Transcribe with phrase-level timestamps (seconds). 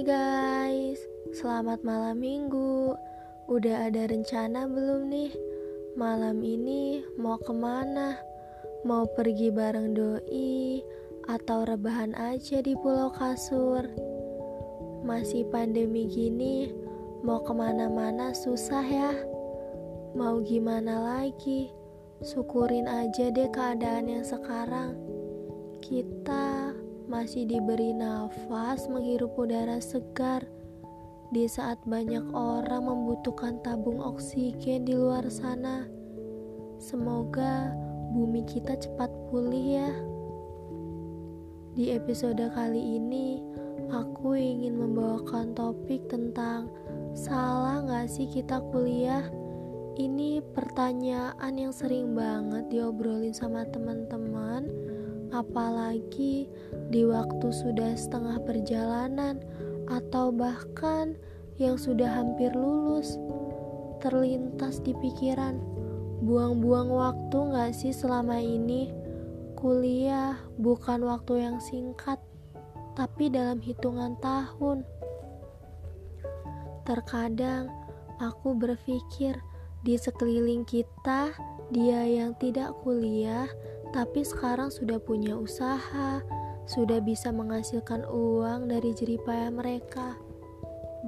[0.00, 0.96] Hai guys,
[1.36, 2.96] selamat malam minggu
[3.52, 5.28] Udah ada rencana belum nih?
[5.92, 8.16] Malam ini mau ke mana?
[8.88, 10.80] Mau pergi bareng doi?
[11.28, 13.84] Atau rebahan aja di pulau kasur?
[15.04, 16.72] Masih pandemi gini,
[17.20, 19.12] mau ke mana-mana susah ya
[20.16, 21.68] Mau gimana lagi?
[22.24, 24.96] Syukurin aja deh keadaan yang sekarang
[25.84, 26.59] Kita
[27.10, 30.46] masih diberi nafas menghirup udara segar
[31.34, 35.90] di saat banyak orang membutuhkan tabung oksigen di luar sana.
[36.78, 37.74] Semoga
[38.14, 39.90] bumi kita cepat pulih ya.
[41.74, 43.42] Di episode kali ini,
[43.90, 46.70] aku ingin membawakan topik tentang
[47.18, 49.26] salah gak sih kita kuliah?
[49.98, 54.70] Ini pertanyaan yang sering banget diobrolin sama teman-teman
[55.30, 56.50] apalagi
[56.90, 59.38] di waktu sudah setengah perjalanan
[59.90, 61.18] atau bahkan
[61.58, 63.18] yang sudah hampir lulus.
[64.00, 65.60] Terlintas di pikiran,
[66.24, 68.88] buang-buang waktu gak sih selama ini?
[69.60, 72.16] Kuliah bukan waktu yang singkat,
[72.96, 74.88] tapi dalam hitungan tahun.
[76.88, 77.68] Terkadang
[78.16, 79.36] aku berpikir
[79.84, 81.28] di sekeliling kita,
[81.68, 83.46] dia yang tidak kuliah
[83.90, 86.22] tapi sekarang sudah punya usaha,
[86.70, 90.14] sudah bisa menghasilkan uang dari jeripaya mereka,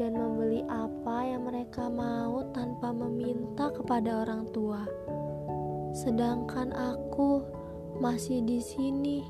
[0.00, 4.88] dan membeli apa yang mereka mau tanpa meminta kepada orang tua.
[5.92, 7.44] Sedangkan aku
[8.00, 9.28] masih di sini,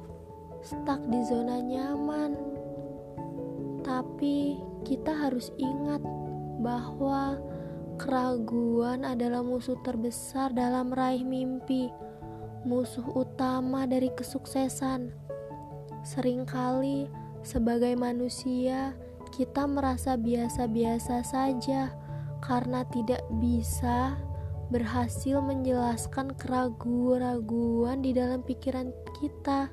[0.63, 2.39] stuck di zona nyaman.
[3.83, 6.05] Tapi kita harus ingat
[6.61, 7.41] bahwa
[7.97, 11.89] keraguan adalah musuh terbesar dalam meraih mimpi
[12.65, 15.13] musuh utama dari kesuksesan.
[16.05, 17.09] Seringkali,
[17.41, 18.93] sebagai manusia,
[19.33, 21.93] kita merasa biasa-biasa saja
[22.45, 24.17] karena tidak bisa
[24.71, 29.69] berhasil menjelaskan keraguan-raguan di dalam pikiran kita.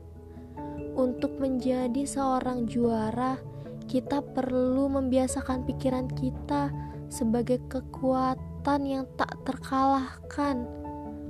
[0.98, 3.38] Untuk menjadi seorang juara,
[3.86, 6.74] kita perlu membiasakan pikiran kita
[7.08, 10.66] sebagai kekuatan yang tak terkalahkan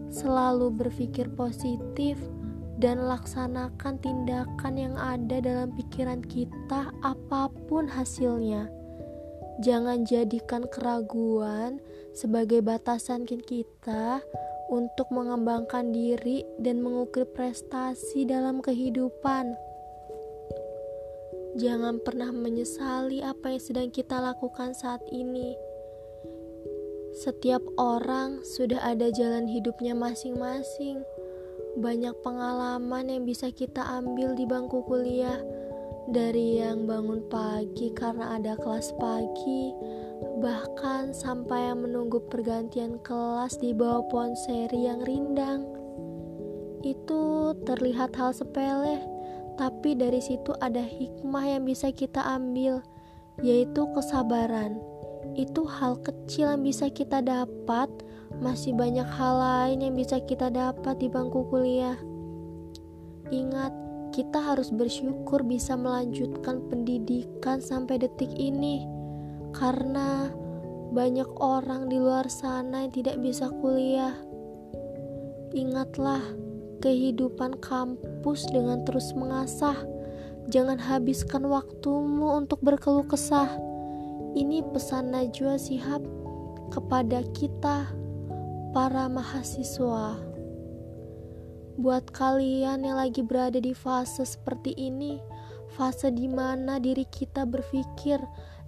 [0.10, 2.18] selalu berpikir positif,
[2.78, 8.70] dan laksanakan tindakan yang ada dalam pikiran kita, apa pun hasilnya.
[9.66, 11.82] Jangan jadikan keraguan
[12.14, 14.22] sebagai batasan kita
[14.70, 19.58] untuk mengembangkan diri dan mengukir prestasi dalam kehidupan.
[21.58, 25.58] Jangan pernah menyesali apa yang sedang kita lakukan saat ini
[27.18, 31.02] setiap orang sudah ada jalan hidupnya masing-masing.
[31.82, 35.42] Banyak pengalaman yang bisa kita ambil di bangku kuliah,
[36.14, 39.74] dari yang bangun pagi karena ada kelas pagi,
[40.46, 45.66] bahkan sampai yang menunggu pergantian kelas di bawah pohon seri yang rindang.
[46.86, 49.02] Itu terlihat hal sepele,
[49.58, 52.86] tapi dari situ ada hikmah yang bisa kita ambil,
[53.42, 54.78] yaitu kesabaran
[55.36, 57.90] itu hal kecil yang bisa kita dapat,
[58.40, 61.98] masih banyak hal lain yang bisa kita dapat di bangku kuliah.
[63.34, 63.74] Ingat,
[64.16, 68.88] kita harus bersyukur bisa melanjutkan pendidikan sampai detik ini,
[69.52, 70.32] karena
[70.96, 74.16] banyak orang di luar sana yang tidak bisa kuliah.
[75.52, 76.24] Ingatlah,
[76.80, 79.76] kehidupan kampus dengan terus mengasah.
[80.48, 83.68] Jangan habiskan waktumu untuk berkeluh kesah
[84.34, 86.04] ini pesan Najwa Sihab
[86.74, 87.88] kepada kita,
[88.76, 90.20] para mahasiswa.
[91.78, 95.22] Buat kalian yang lagi berada di fase seperti ini,
[95.78, 98.18] fase di mana diri kita berpikir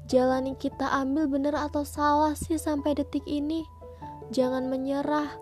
[0.09, 3.65] jalan yang kita ambil benar atau salah sih sampai detik ini.
[4.29, 5.33] Jangan menyerah,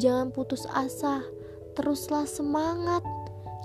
[0.00, 1.20] jangan putus asa,
[1.76, 3.04] teruslah semangat.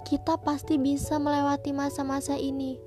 [0.04, 2.78] Kita pasti bisa melewati masa-masa ini.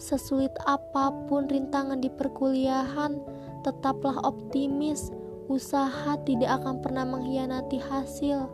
[0.00, 3.20] Sesulit apa pun rintangan di perkuliahan,
[3.66, 5.12] tetaplah optimis.
[5.50, 8.46] Usaha tidak akan pernah mengkhianati hasil.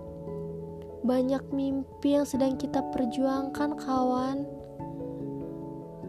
[1.07, 4.43] Banyak mimpi yang sedang kita perjuangkan, kawan.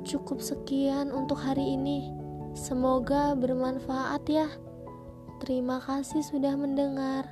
[0.01, 2.09] Cukup sekian untuk hari ini.
[2.57, 4.49] Semoga bermanfaat ya.
[5.39, 7.29] Terima kasih sudah mendengar.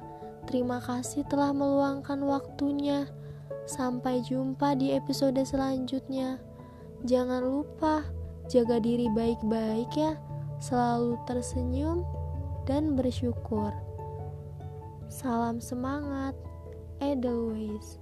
[0.47, 3.09] Terima kasih telah meluangkan waktunya.
[3.67, 6.39] Sampai jumpa di episode selanjutnya.
[7.05, 8.01] Jangan lupa
[8.49, 10.17] jaga diri baik-baik ya,
[10.57, 12.01] selalu tersenyum
[12.65, 13.69] dan bersyukur.
[15.07, 16.33] Salam semangat,
[17.03, 18.01] Edelweiss.